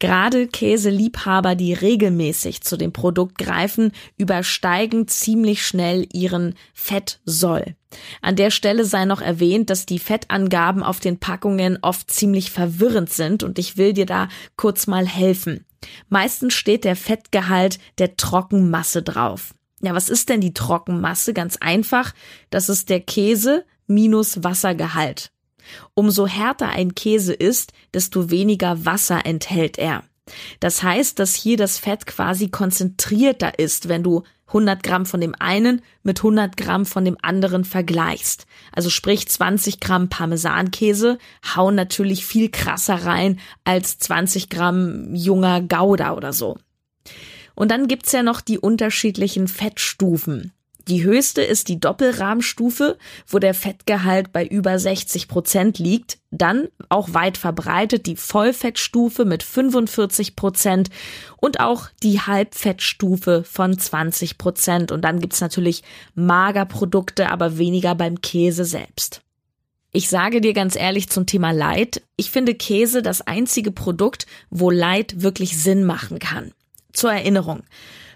Gerade 0.00 0.48
Käseliebhaber, 0.48 1.54
die 1.54 1.72
regelmäßig 1.72 2.62
zu 2.62 2.76
dem 2.76 2.92
Produkt 2.92 3.38
greifen, 3.38 3.92
übersteigen 4.16 5.06
ziemlich 5.06 5.64
schnell 5.64 6.06
ihren 6.12 6.54
Fettsoll. 6.74 7.76
An 8.20 8.34
der 8.34 8.50
Stelle 8.50 8.84
sei 8.84 9.04
noch 9.04 9.20
erwähnt, 9.20 9.70
dass 9.70 9.86
die 9.86 10.00
Fettangaben 10.00 10.82
auf 10.82 10.98
den 10.98 11.18
Packungen 11.18 11.78
oft 11.80 12.10
ziemlich 12.10 12.50
verwirrend 12.50 13.10
sind 13.10 13.44
und 13.44 13.60
ich 13.60 13.76
will 13.76 13.92
dir 13.92 14.06
da 14.06 14.28
kurz 14.56 14.88
mal 14.88 15.06
helfen. 15.06 15.64
Meistens 16.08 16.54
steht 16.54 16.84
der 16.84 16.96
Fettgehalt 16.96 17.78
der 17.98 18.16
Trockenmasse 18.16 19.02
drauf. 19.02 19.54
Ja, 19.80 19.94
was 19.94 20.08
ist 20.08 20.28
denn 20.28 20.40
die 20.40 20.54
Trockenmasse? 20.54 21.32
Ganz 21.34 21.56
einfach, 21.56 22.12
das 22.50 22.68
ist 22.68 22.88
der 22.88 23.00
Käse 23.00 23.64
minus 23.86 24.42
Wassergehalt. 24.42 25.30
Umso 25.94 26.26
härter 26.26 26.70
ein 26.70 26.94
Käse 26.94 27.34
ist, 27.34 27.72
desto 27.94 28.30
weniger 28.30 28.84
Wasser 28.84 29.24
enthält 29.26 29.78
er. 29.78 30.04
Das 30.60 30.82
heißt, 30.82 31.18
dass 31.18 31.34
hier 31.34 31.56
das 31.56 31.78
Fett 31.78 32.06
quasi 32.06 32.48
konzentrierter 32.48 33.58
ist, 33.58 33.88
wenn 33.88 34.02
du 34.02 34.24
100 34.48 34.82
Gramm 34.82 35.06
von 35.06 35.20
dem 35.20 35.34
einen 35.38 35.82
mit 36.02 36.18
100 36.20 36.56
Gramm 36.56 36.86
von 36.86 37.04
dem 37.04 37.16
anderen 37.20 37.64
vergleichst. 37.64 38.46
Also 38.72 38.90
sprich 38.90 39.28
20 39.28 39.78
Gramm 39.78 40.08
Parmesankäse 40.08 41.18
hauen 41.54 41.74
natürlich 41.74 42.24
viel 42.24 42.50
krasser 42.50 43.04
rein 43.06 43.40
als 43.64 43.98
20 43.98 44.48
Gramm 44.48 45.14
junger 45.14 45.60
Gouda 45.60 46.14
oder 46.14 46.32
so. 46.32 46.58
Und 47.58 47.72
dann 47.72 47.88
gibt's 47.88 48.12
ja 48.12 48.22
noch 48.22 48.40
die 48.40 48.60
unterschiedlichen 48.60 49.48
Fettstufen. 49.48 50.52
Die 50.86 51.02
höchste 51.02 51.42
ist 51.42 51.66
die 51.66 51.80
Doppelrahmstufe, 51.80 52.96
wo 53.26 53.40
der 53.40 53.52
Fettgehalt 53.52 54.32
bei 54.32 54.46
über 54.46 54.78
60 54.78 55.26
Prozent 55.26 55.80
liegt. 55.80 56.18
Dann 56.30 56.68
auch 56.88 57.14
weit 57.14 57.36
verbreitet 57.36 58.06
die 58.06 58.14
Vollfettstufe 58.14 59.24
mit 59.24 59.42
45 59.42 60.36
Prozent 60.36 60.90
und 61.36 61.58
auch 61.58 61.88
die 62.04 62.20
Halbfettstufe 62.20 63.42
von 63.42 63.76
20 63.76 64.38
Prozent. 64.38 64.92
Und 64.92 65.02
dann 65.02 65.18
gibt's 65.18 65.40
natürlich 65.40 65.82
Magerprodukte, 66.14 67.28
aber 67.28 67.58
weniger 67.58 67.96
beim 67.96 68.20
Käse 68.20 68.64
selbst. 68.64 69.22
Ich 69.90 70.08
sage 70.08 70.40
dir 70.40 70.52
ganz 70.52 70.76
ehrlich 70.76 71.08
zum 71.10 71.26
Thema 71.26 71.50
Leid, 71.50 72.02
ich 72.14 72.30
finde 72.30 72.54
Käse 72.54 73.02
das 73.02 73.20
einzige 73.20 73.72
Produkt, 73.72 74.28
wo 74.48 74.70
Leid 74.70 75.22
wirklich 75.22 75.60
Sinn 75.60 75.82
machen 75.82 76.20
kann. 76.20 76.52
Zur 76.92 77.12
Erinnerung. 77.12 77.62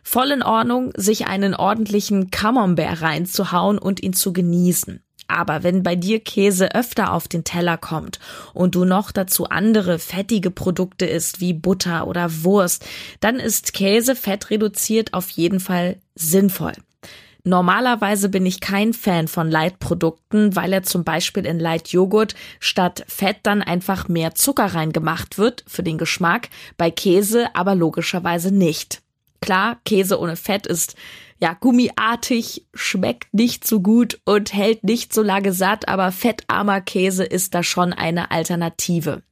Voll 0.03 0.31
in 0.33 0.43
Ordnung, 0.43 0.93
sich 0.97 1.27
einen 1.27 1.55
ordentlichen 1.55 2.31
Camembert 2.31 3.03
reinzuhauen 3.03 3.79
und 3.79 4.03
ihn 4.03 4.13
zu 4.13 4.33
genießen. 4.33 5.03
Aber 5.29 5.63
wenn 5.63 5.83
bei 5.83 5.97
dir 5.97 6.21
Käse 6.21 6.75
öfter 6.75 7.13
auf 7.13 7.27
den 7.27 7.45
Teller 7.45 7.79
kommt 7.79 8.19
und 8.53 8.75
du 8.75 8.85
noch 8.85 9.13
dazu 9.13 9.47
andere 9.47 9.99
fettige 9.99 10.51
Produkte 10.51 11.07
isst, 11.07 11.41
wie 11.41 11.55
Butter 11.55 12.07
oder 12.07 12.43
Wurst, 12.45 12.85
dann 13.21 13.37
ist 13.37 13.73
Käse 13.73 14.15
fettreduziert 14.15 15.15
auf 15.15 15.31
jeden 15.31 15.61
Fall 15.61 15.97
sinnvoll. 16.15 16.73
Normalerweise 17.45 18.29
bin 18.29 18.47
ich 18.47 18.61
kein 18.61 18.93
Fan 18.93 19.27
von 19.27 19.51
Leitprodukten, 19.51 20.55
weil 20.55 20.73
er 20.73 20.85
zum 20.85 21.03
Beispiel 21.03 21.45
in 21.45 21.59
Leitjoghurt 21.59 22.37
statt 22.61 23.05
Fett 23.09 23.39
dann 23.43 23.63
einfach 23.63 24.07
mehr 24.09 24.37
Zucker 24.37 24.67
reingemacht 24.67 25.39
wird 25.39 25.65
für 25.67 25.83
den 25.83 25.99
Geschmack, 25.99 26.51
bei 26.77 26.93
Käse 26.93 27.55
aber 27.55 27.75
logischerweise 27.75 28.55
nicht. 28.55 29.03
Klar, 29.41 29.81
Käse 29.85 30.21
ohne 30.21 30.37
Fett 30.37 30.69
ist 30.69 30.95
ja 31.41 31.55
gummiartig, 31.55 32.65
schmeckt 32.75 33.35
nicht 33.35 33.67
so 33.67 33.81
gut 33.81 34.21
und 34.25 34.55
hält 34.55 34.85
nicht 34.85 35.13
so 35.13 35.23
lange 35.23 35.53
satt, 35.53 35.89
aber 35.89 36.13
fettarmer 36.13 36.81
Käse 36.81 37.25
ist 37.25 37.57
da 37.57 37.65
schon 37.65 37.93
eine 37.93 38.31
Alternative. 38.31 39.23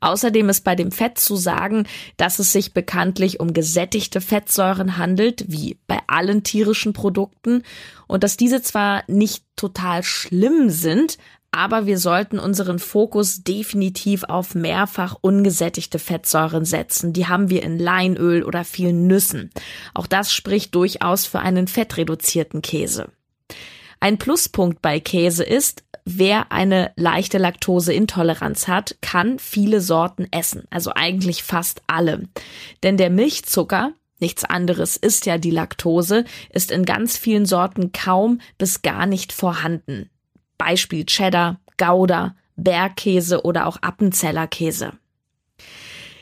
Außerdem 0.00 0.48
ist 0.48 0.62
bei 0.62 0.76
dem 0.76 0.92
Fett 0.92 1.18
zu 1.18 1.34
sagen, 1.36 1.86
dass 2.16 2.38
es 2.38 2.52
sich 2.52 2.72
bekanntlich 2.72 3.40
um 3.40 3.52
gesättigte 3.52 4.20
Fettsäuren 4.20 4.96
handelt, 4.96 5.44
wie 5.48 5.78
bei 5.86 5.98
allen 6.06 6.44
tierischen 6.44 6.92
Produkten, 6.92 7.62
und 8.06 8.22
dass 8.22 8.36
diese 8.36 8.62
zwar 8.62 9.02
nicht 9.08 9.44
total 9.56 10.02
schlimm 10.02 10.70
sind, 10.70 11.18
aber 11.50 11.86
wir 11.86 11.98
sollten 11.98 12.38
unseren 12.38 12.78
Fokus 12.78 13.42
definitiv 13.42 14.24
auf 14.24 14.54
mehrfach 14.54 15.16
ungesättigte 15.20 15.98
Fettsäuren 15.98 16.64
setzen. 16.64 17.12
Die 17.12 17.26
haben 17.26 17.48
wir 17.48 17.62
in 17.62 17.78
Leinöl 17.78 18.44
oder 18.44 18.64
vielen 18.64 19.06
Nüssen. 19.06 19.50
Auch 19.94 20.06
das 20.06 20.32
spricht 20.32 20.74
durchaus 20.74 21.24
für 21.24 21.40
einen 21.40 21.66
fettreduzierten 21.66 22.60
Käse. 22.62 23.10
Ein 24.00 24.18
Pluspunkt 24.18 24.82
bei 24.82 25.00
Käse 25.00 25.42
ist, 25.42 25.82
wer 26.16 26.52
eine 26.52 26.92
leichte 26.96 27.38
Laktoseintoleranz 27.38 28.68
hat, 28.68 28.96
kann 29.00 29.38
viele 29.38 29.80
Sorten 29.80 30.26
essen, 30.30 30.64
also 30.70 30.92
eigentlich 30.94 31.42
fast 31.42 31.82
alle. 31.86 32.28
Denn 32.82 32.96
der 32.96 33.10
Milchzucker, 33.10 33.92
nichts 34.18 34.44
anderes 34.44 34.96
ist 34.96 35.26
ja 35.26 35.38
die 35.38 35.50
Laktose, 35.50 36.24
ist 36.50 36.70
in 36.70 36.84
ganz 36.84 37.16
vielen 37.16 37.46
Sorten 37.46 37.92
kaum 37.92 38.40
bis 38.56 38.82
gar 38.82 39.06
nicht 39.06 39.32
vorhanden. 39.32 40.10
Beispiel 40.56 41.04
Cheddar, 41.04 41.60
Gouda, 41.76 42.34
Bergkäse 42.56 43.44
oder 43.44 43.66
auch 43.66 43.76
Appenzellerkäse. 43.82 44.92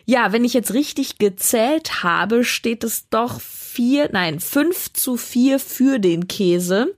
Ja, 0.05 0.33
wenn 0.33 0.45
ich 0.45 0.55
jetzt 0.55 0.75
richtig 0.75 1.19
gezählt 1.19 2.03
habe, 2.03 2.45
steht 2.45 2.85
es 2.85 3.09
doch 3.09 3.41
vier, 3.77 4.09
nein, 4.11 4.41
fünf 4.41 4.91
zu 4.95 5.19
vier 5.19 5.59
für 5.59 5.99
den 5.99 6.29
Käse. 6.29 6.97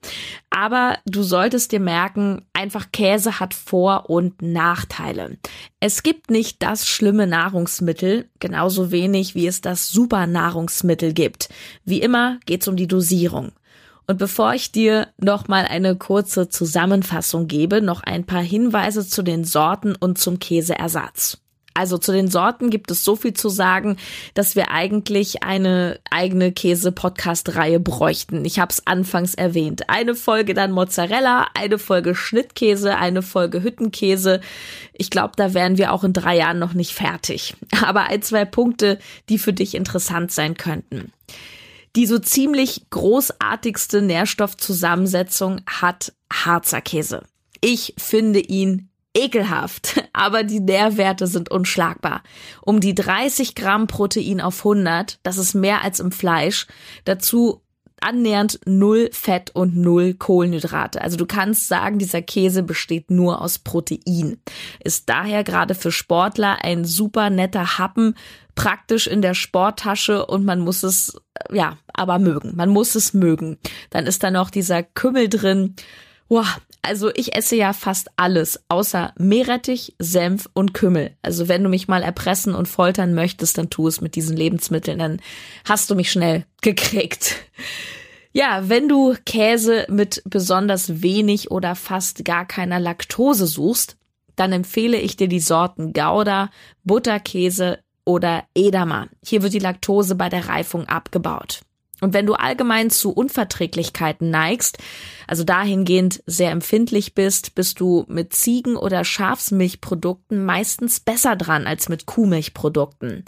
Aber 0.48 0.96
du 1.06 1.24
solltest 1.24 1.72
dir 1.72 1.80
merken, 1.80 2.42
einfach 2.52 2.92
Käse 2.92 3.40
hat 3.40 3.52
Vor- 3.52 4.08
und 4.08 4.40
Nachteile. 4.42 5.38
Es 5.80 6.04
gibt 6.04 6.30
nicht 6.30 6.62
das 6.62 6.86
schlimme 6.86 7.26
Nahrungsmittel, 7.26 8.28
genauso 8.38 8.92
wenig 8.92 9.34
wie 9.34 9.48
es 9.48 9.60
das 9.60 9.88
Supernahrungsmittel 9.88 11.14
gibt. 11.14 11.48
Wie 11.84 12.00
immer 12.00 12.38
geht's 12.46 12.68
um 12.68 12.76
die 12.76 12.86
Dosierung. 12.86 13.50
Und 14.06 14.18
bevor 14.18 14.54
ich 14.54 14.70
dir 14.70 15.08
noch 15.18 15.48
mal 15.48 15.64
eine 15.64 15.96
kurze 15.96 16.48
Zusammenfassung 16.48 17.48
gebe, 17.48 17.82
noch 17.82 18.04
ein 18.04 18.24
paar 18.24 18.42
Hinweise 18.42 19.06
zu 19.06 19.22
den 19.22 19.42
Sorten 19.42 19.96
und 19.96 20.16
zum 20.18 20.38
Käseersatz. 20.38 21.38
Also 21.78 21.96
zu 21.96 22.10
den 22.10 22.28
Sorten 22.28 22.70
gibt 22.70 22.90
es 22.90 23.04
so 23.04 23.14
viel 23.14 23.34
zu 23.34 23.48
sagen, 23.48 23.98
dass 24.34 24.56
wir 24.56 24.72
eigentlich 24.72 25.44
eine 25.44 26.00
eigene 26.10 26.50
Käse-Podcast-Reihe 26.50 27.78
bräuchten. 27.78 28.44
Ich 28.44 28.58
habe 28.58 28.72
es 28.72 28.84
anfangs 28.88 29.34
erwähnt. 29.34 29.88
Eine 29.88 30.16
Folge 30.16 30.54
dann 30.54 30.72
Mozzarella, 30.72 31.46
eine 31.54 31.78
Folge 31.78 32.16
Schnittkäse, 32.16 32.96
eine 32.96 33.22
Folge 33.22 33.62
Hüttenkäse. 33.62 34.40
Ich 34.92 35.08
glaube, 35.08 35.34
da 35.36 35.54
wären 35.54 35.78
wir 35.78 35.92
auch 35.92 36.02
in 36.02 36.12
drei 36.12 36.38
Jahren 36.38 36.58
noch 36.58 36.74
nicht 36.74 36.94
fertig. 36.94 37.54
Aber 37.84 38.08
ein, 38.08 38.22
zwei 38.22 38.44
Punkte, 38.44 38.98
die 39.28 39.38
für 39.38 39.52
dich 39.52 39.76
interessant 39.76 40.32
sein 40.32 40.56
könnten. 40.56 41.12
Die 41.94 42.06
so 42.06 42.18
ziemlich 42.18 42.90
großartigste 42.90 44.02
Nährstoffzusammensetzung 44.02 45.60
hat 45.64 46.12
Harzer 46.32 46.80
Käse. 46.80 47.22
Ich 47.60 47.94
finde 47.98 48.40
ihn 48.40 48.87
ekelhaft, 49.18 50.02
aber 50.12 50.44
die 50.44 50.60
Nährwerte 50.60 51.26
sind 51.26 51.50
unschlagbar. 51.50 52.22
Um 52.62 52.80
die 52.80 52.94
30 52.94 53.54
Gramm 53.54 53.86
Protein 53.86 54.40
auf 54.40 54.58
100, 54.58 55.18
das 55.22 55.38
ist 55.38 55.54
mehr 55.54 55.82
als 55.82 56.00
im 56.00 56.12
Fleisch. 56.12 56.66
Dazu 57.04 57.62
annähernd 58.00 58.60
null 58.64 59.10
Fett 59.12 59.50
und 59.54 59.76
null 59.76 60.14
Kohlenhydrate. 60.14 61.00
Also 61.02 61.16
du 61.16 61.26
kannst 61.26 61.68
sagen, 61.68 61.98
dieser 61.98 62.22
Käse 62.22 62.62
besteht 62.62 63.10
nur 63.10 63.40
aus 63.40 63.58
Protein. 63.58 64.40
Ist 64.82 65.08
daher 65.08 65.44
gerade 65.44 65.74
für 65.74 65.92
Sportler 65.92 66.58
ein 66.62 66.84
super 66.84 67.30
netter 67.30 67.78
Happen, 67.78 68.14
praktisch 68.54 69.06
in 69.06 69.22
der 69.22 69.34
Sporttasche 69.34 70.26
und 70.26 70.44
man 70.44 70.60
muss 70.60 70.82
es, 70.82 71.20
ja, 71.52 71.78
aber 71.92 72.18
mögen. 72.18 72.54
Man 72.56 72.70
muss 72.70 72.94
es 72.94 73.14
mögen. 73.14 73.58
Dann 73.90 74.06
ist 74.06 74.22
da 74.22 74.30
noch 74.30 74.50
dieser 74.50 74.82
Kümmel 74.82 75.28
drin. 75.28 75.74
Boah, 76.28 76.46
also 76.82 77.10
ich 77.14 77.34
esse 77.34 77.56
ja 77.56 77.72
fast 77.72 78.08
alles, 78.16 78.60
außer 78.68 79.12
Meerrettich, 79.18 79.94
Senf 79.98 80.48
und 80.54 80.74
Kümmel. 80.74 81.16
Also 81.22 81.48
wenn 81.48 81.62
du 81.62 81.68
mich 81.68 81.88
mal 81.88 82.02
erpressen 82.02 82.54
und 82.54 82.66
foltern 82.68 83.14
möchtest, 83.14 83.58
dann 83.58 83.70
tu 83.70 83.88
es 83.88 84.00
mit 84.00 84.14
diesen 84.14 84.36
Lebensmitteln, 84.36 84.98
dann 84.98 85.20
hast 85.64 85.90
du 85.90 85.94
mich 85.94 86.10
schnell 86.10 86.44
gekriegt. 86.62 87.36
Ja, 88.32 88.68
wenn 88.68 88.88
du 88.88 89.16
Käse 89.24 89.86
mit 89.88 90.22
besonders 90.24 91.02
wenig 91.02 91.50
oder 91.50 91.74
fast 91.74 92.24
gar 92.24 92.46
keiner 92.46 92.78
Laktose 92.78 93.46
suchst, 93.46 93.96
dann 94.36 94.52
empfehle 94.52 94.98
ich 94.98 95.16
dir 95.16 95.28
die 95.28 95.40
Sorten 95.40 95.92
Gouda, 95.92 96.50
Butterkäse 96.84 97.80
oder 98.04 98.44
Edamer. 98.54 99.08
Hier 99.24 99.42
wird 99.42 99.54
die 99.54 99.58
Laktose 99.58 100.14
bei 100.14 100.28
der 100.28 100.48
Reifung 100.48 100.86
abgebaut. 100.86 101.62
Und 102.00 102.14
wenn 102.14 102.26
du 102.26 102.34
allgemein 102.34 102.90
zu 102.90 103.10
Unverträglichkeiten 103.10 104.30
neigst, 104.30 104.78
also 105.26 105.44
dahingehend 105.44 106.22
sehr 106.26 106.50
empfindlich 106.50 107.14
bist, 107.14 107.54
bist 107.54 107.80
du 107.80 108.04
mit 108.08 108.32
Ziegen- 108.32 108.76
oder 108.76 109.04
Schafsmilchprodukten 109.04 110.44
meistens 110.44 111.00
besser 111.00 111.34
dran 111.34 111.66
als 111.66 111.88
mit 111.88 112.06
Kuhmilchprodukten. 112.06 113.24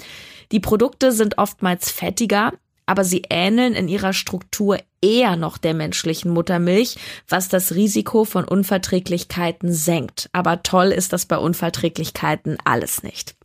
Die 0.53 0.61
Produkte 0.61 1.13
sind 1.13 1.39
oftmals 1.39 1.91
fettiger, 1.91 2.53
aber 2.87 3.05
sie 3.05 3.23
ähneln 3.31 3.75
in 3.75 3.89
ihrer 3.89 4.13
Struktur 4.13 4.79
eher 5.01 5.37
noch 5.37 5.59
der 5.59 5.75
menschlichen 5.75 6.33
Muttermilch, 6.33 6.97
was 7.29 7.49
das 7.49 7.75
Risiko 7.75 8.25
von 8.25 8.45
Unverträglichkeiten 8.45 9.73
senkt. 9.73 10.29
Aber 10.33 10.63
toll 10.63 10.89
ist 10.89 11.13
das 11.13 11.27
bei 11.27 11.39
Unverträglichkeiten 11.39 12.59
alles 12.65 13.03
nicht. 13.03 13.37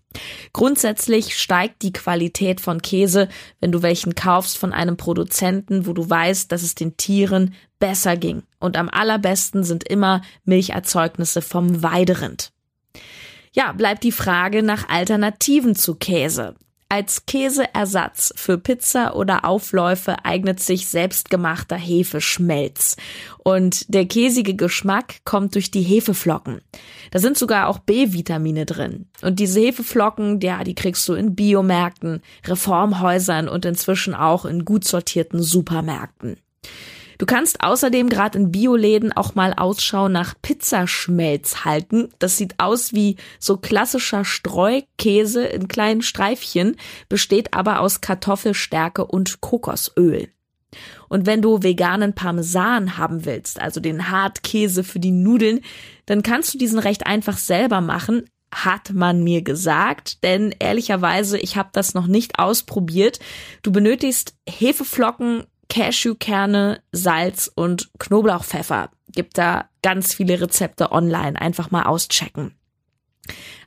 Grundsätzlich 0.53 1.37
steigt 1.37 1.81
die 1.81 1.93
Qualität 1.93 2.61
von 2.61 2.81
Käse, 2.81 3.29
wenn 3.59 3.71
du 3.71 3.81
welchen 3.81 4.15
kaufst 4.15 4.57
von 4.57 4.73
einem 4.73 4.97
Produzenten, 4.97 5.85
wo 5.85 5.93
du 5.93 6.09
weißt, 6.09 6.51
dass 6.51 6.63
es 6.63 6.75
den 6.75 6.97
Tieren 6.97 7.53
besser 7.79 8.17
ging. 8.17 8.43
Und 8.59 8.77
am 8.77 8.89
allerbesten 8.89 9.63
sind 9.63 9.87
immer 9.87 10.21
Milcherzeugnisse 10.43 11.41
vom 11.41 11.83
Weiderind. 11.83 12.51
Ja, 13.53 13.71
bleibt 13.71 14.03
die 14.03 14.11
Frage 14.11 14.63
nach 14.63 14.89
Alternativen 14.89 15.75
zu 15.75 15.95
Käse. 15.95 16.55
Als 16.87 17.25
Käseersatz 17.25 18.31
für 18.35 18.59
Pizza 18.59 19.15
oder 19.15 19.43
Aufläufe 19.43 20.23
eignet 20.23 20.59
sich 20.59 20.87
selbstgemachter 20.87 21.75
Hefeschmelz. 21.75 22.95
Und 23.39 23.91
der 23.91 24.05
käsige 24.05 24.53
Geschmack 24.53 25.15
kommt 25.25 25.55
durch 25.55 25.71
die 25.71 25.81
Hefeflocken. 25.81 26.61
Da 27.09 27.17
sind 27.17 27.39
sogar 27.39 27.69
auch 27.69 27.79
B-Vitamine 27.79 28.67
drin. 28.67 29.07
Und 29.23 29.39
diese 29.39 29.61
Hefeflocken, 29.61 30.39
ja, 30.41 30.63
die 30.63 30.75
kriegst 30.75 31.09
du 31.09 31.13
in 31.13 31.35
Biomärkten, 31.35 32.21
Reformhäusern 32.45 33.49
und 33.49 33.65
inzwischen 33.65 34.13
auch 34.13 34.45
in 34.45 34.63
gut 34.63 34.85
sortierten 34.85 35.41
Supermärkten. 35.41 36.37
Du 37.17 37.25
kannst 37.25 37.61
außerdem 37.61 38.09
gerade 38.09 38.37
in 38.37 38.51
Bioläden 38.51 39.11
auch 39.13 39.35
mal 39.35 39.53
Ausschau 39.53 40.09
nach 40.09 40.35
Pizzaschmelz 40.41 41.65
halten. 41.65 42.09
Das 42.19 42.37
sieht 42.37 42.55
aus 42.59 42.93
wie 42.93 43.17
so 43.39 43.57
klassischer 43.57 44.25
Streukäse 44.25 45.45
in 45.45 45.67
kleinen 45.67 46.01
Streifchen, 46.01 46.75
besteht 47.09 47.53
aber 47.53 47.79
aus 47.79 48.01
Kartoffelstärke 48.01 49.05
und 49.05 49.41
Kokosöl. 49.41 50.29
Und 51.07 51.25
wenn 51.25 51.41
du 51.41 51.63
veganen 51.63 52.13
Parmesan 52.13 52.97
haben 52.97 53.25
willst, 53.25 53.61
also 53.61 53.79
den 53.79 54.09
Hartkäse 54.09 54.83
für 54.83 54.99
die 54.99 55.11
Nudeln, 55.11 55.61
dann 56.05 56.23
kannst 56.23 56.53
du 56.53 56.57
diesen 56.57 56.79
recht 56.79 57.05
einfach 57.05 57.37
selber 57.37 57.79
machen, 57.79 58.25
hat 58.53 58.93
man 58.93 59.23
mir 59.23 59.41
gesagt, 59.41 60.23
denn 60.23 60.55
ehrlicherweise, 60.59 61.37
ich 61.37 61.57
habe 61.57 61.69
das 61.73 61.93
noch 61.93 62.07
nicht 62.07 62.39
ausprobiert. 62.39 63.19
Du 63.63 63.71
benötigst 63.71 64.35
Hefeflocken, 64.47 65.43
Cashewkerne, 65.69 66.81
Salz 66.91 67.51
und 67.53 67.89
Knoblauchpfeffer. 67.99 68.91
Gibt 69.11 69.37
da 69.37 69.69
ganz 69.81 70.13
viele 70.13 70.41
Rezepte 70.41 70.91
online, 70.91 71.39
einfach 71.39 71.71
mal 71.71 71.83
auschecken. 71.83 72.55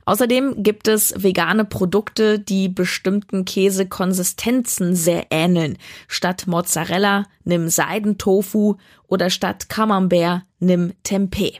Außerdem 0.05 0.63
gibt 0.63 0.87
es 0.87 1.13
vegane 1.21 1.65
Produkte, 1.65 2.39
die 2.39 2.67
bestimmten 2.67 3.45
Käsekonsistenzen 3.45 4.95
sehr 4.95 5.27
ähneln. 5.29 5.77
Statt 6.07 6.47
Mozzarella 6.47 7.25
nimm 7.43 7.69
Seidentofu 7.69 8.77
oder 9.07 9.29
statt 9.29 9.69
Camembert 9.69 10.43
nimm 10.59 10.93
Tempeh. 11.03 11.59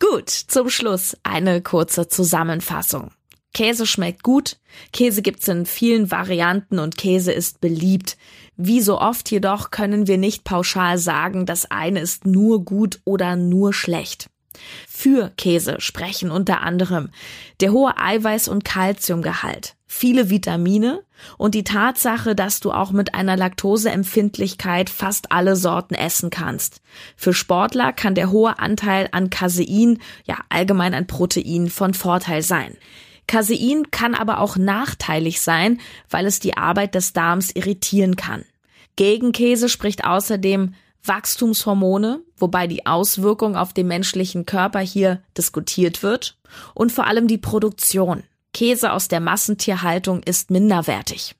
Gut, 0.00 0.30
zum 0.30 0.68
Schluss 0.68 1.16
eine 1.22 1.62
kurze 1.62 2.08
Zusammenfassung. 2.08 3.12
Käse 3.54 3.86
schmeckt 3.86 4.22
gut, 4.22 4.58
Käse 4.92 5.22
gibt's 5.22 5.48
in 5.48 5.64
vielen 5.64 6.10
Varianten 6.10 6.78
und 6.78 6.98
Käse 6.98 7.32
ist 7.32 7.60
beliebt. 7.60 8.18
Wie 8.56 8.80
so 8.80 9.00
oft 9.00 9.30
jedoch 9.30 9.70
können 9.70 10.06
wir 10.06 10.18
nicht 10.18 10.44
pauschal 10.44 10.98
sagen, 10.98 11.46
das 11.46 11.70
eine 11.70 12.00
ist 12.00 12.26
nur 12.26 12.64
gut 12.64 13.00
oder 13.04 13.36
nur 13.36 13.72
schlecht. 13.72 14.28
Für 14.88 15.32
Käse 15.36 15.76
sprechen 15.80 16.30
unter 16.30 16.60
anderem 16.62 17.10
der 17.60 17.72
hohe 17.72 17.96
Eiweiß- 17.98 18.48
und 18.48 18.64
Kalziumgehalt, 18.64 19.74
viele 19.86 20.30
Vitamine 20.30 21.02
und 21.38 21.54
die 21.54 21.64
Tatsache, 21.64 22.34
dass 22.34 22.60
du 22.60 22.72
auch 22.72 22.92
mit 22.92 23.14
einer 23.14 23.36
Laktoseempfindlichkeit 23.36 24.90
fast 24.90 25.32
alle 25.32 25.56
Sorten 25.56 25.94
essen 25.94 26.30
kannst. 26.30 26.80
Für 27.16 27.34
Sportler 27.34 27.92
kann 27.92 28.14
der 28.14 28.30
hohe 28.30 28.58
Anteil 28.58 29.08
an 29.12 29.30
Casein, 29.30 29.98
ja 30.24 30.38
allgemein 30.48 30.94
an 30.94 31.06
Protein, 31.06 31.68
von 31.68 31.94
Vorteil 31.94 32.42
sein. 32.42 32.76
Casein 33.26 33.90
kann 33.90 34.14
aber 34.14 34.40
auch 34.40 34.56
nachteilig 34.56 35.40
sein, 35.40 35.80
weil 36.10 36.26
es 36.26 36.40
die 36.40 36.56
Arbeit 36.56 36.94
des 36.94 37.12
Darms 37.12 37.50
irritieren 37.50 38.16
kann. 38.16 38.44
Gegen 38.96 39.32
Käse 39.32 39.68
spricht 39.68 40.04
außerdem 40.04 40.74
Wachstumshormone, 41.04 42.20
wobei 42.36 42.66
die 42.66 42.86
Auswirkung 42.86 43.56
auf 43.56 43.72
den 43.72 43.88
menschlichen 43.88 44.46
Körper 44.46 44.80
hier 44.80 45.22
diskutiert 45.36 46.02
wird, 46.02 46.38
und 46.74 46.92
vor 46.92 47.06
allem 47.06 47.26
die 47.26 47.38
Produktion. 47.38 48.22
Käse 48.52 48.92
aus 48.92 49.08
der 49.08 49.20
Massentierhaltung 49.20 50.22
ist 50.22 50.50
minderwertig. 50.50 51.34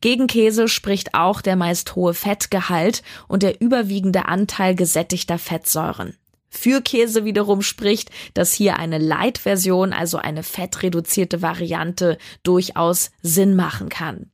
Gegen 0.00 0.26
Käse 0.26 0.68
spricht 0.68 1.14
auch 1.14 1.40
der 1.40 1.56
meist 1.56 1.94
hohe 1.96 2.14
Fettgehalt 2.14 3.02
und 3.26 3.42
der 3.42 3.60
überwiegende 3.60 4.26
Anteil 4.26 4.74
gesättigter 4.74 5.38
Fettsäuren. 5.38 6.16
Für 6.50 6.80
Käse 6.80 7.24
wiederum 7.24 7.62
spricht, 7.62 8.10
dass 8.34 8.52
hier 8.52 8.78
eine 8.78 8.98
Light-Version, 8.98 9.92
also 9.92 10.18
eine 10.18 10.42
fettreduzierte 10.42 11.42
Variante, 11.42 12.18
durchaus 12.42 13.10
Sinn 13.22 13.54
machen 13.54 13.88
kann. 13.88 14.30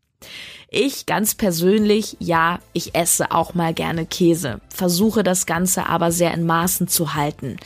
Ich 0.70 1.06
ganz 1.06 1.34
persönlich, 1.34 2.16
ja, 2.18 2.58
ich 2.72 2.94
esse 2.94 3.30
auch 3.30 3.54
mal 3.54 3.74
gerne 3.74 4.06
Käse, 4.06 4.60
versuche 4.68 5.22
das 5.22 5.46
Ganze 5.46 5.86
aber 5.88 6.10
sehr 6.10 6.34
in 6.34 6.46
Maßen 6.46 6.88
zu 6.88 7.14
halten. 7.14 7.58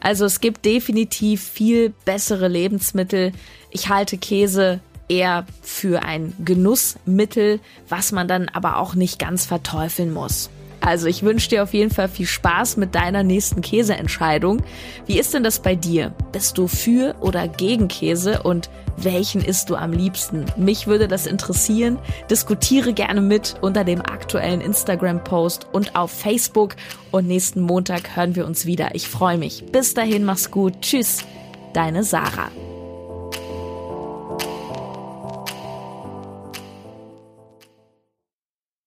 Also 0.00 0.24
es 0.24 0.40
gibt 0.40 0.64
definitiv 0.64 1.42
viel 1.42 1.90
bessere 2.04 2.48
Lebensmittel. 2.48 3.32
Ich 3.70 3.88
halte 3.88 4.16
Käse 4.16 4.80
eher 5.08 5.46
für 5.62 6.02
ein 6.02 6.32
Genussmittel, 6.44 7.60
was 7.88 8.12
man 8.12 8.28
dann 8.28 8.48
aber 8.48 8.78
auch 8.78 8.94
nicht 8.94 9.18
ganz 9.18 9.46
verteufeln 9.46 10.12
muss. 10.12 10.50
Also 10.84 11.06
ich 11.06 11.22
wünsche 11.22 11.48
dir 11.48 11.62
auf 11.62 11.72
jeden 11.72 11.90
Fall 11.90 12.08
viel 12.08 12.26
Spaß 12.26 12.76
mit 12.76 12.94
deiner 12.94 13.22
nächsten 13.22 13.62
Käseentscheidung. 13.62 14.62
Wie 15.06 15.18
ist 15.18 15.32
denn 15.32 15.42
das 15.42 15.60
bei 15.60 15.74
dir? 15.74 16.14
Bist 16.30 16.58
du 16.58 16.68
für 16.68 17.14
oder 17.20 17.48
gegen 17.48 17.88
Käse 17.88 18.42
und 18.42 18.68
welchen 18.98 19.42
isst 19.42 19.70
du 19.70 19.76
am 19.76 19.92
liebsten? 19.92 20.44
Mich 20.56 20.86
würde 20.86 21.08
das 21.08 21.26
interessieren. 21.26 21.98
Diskutiere 22.30 22.92
gerne 22.92 23.22
mit 23.22 23.56
unter 23.62 23.82
dem 23.82 24.02
aktuellen 24.02 24.60
Instagram-Post 24.60 25.68
und 25.72 25.96
auf 25.96 26.10
Facebook. 26.10 26.76
Und 27.10 27.26
nächsten 27.26 27.62
Montag 27.62 28.14
hören 28.14 28.36
wir 28.36 28.44
uns 28.46 28.66
wieder. 28.66 28.94
Ich 28.94 29.08
freue 29.08 29.38
mich. 29.38 29.64
Bis 29.72 29.94
dahin, 29.94 30.24
mach's 30.24 30.50
gut. 30.50 30.82
Tschüss, 30.82 31.24
deine 31.72 32.04
Sarah. 32.04 32.50